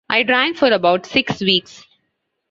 [0.09, 1.85] I drank for about six weeks.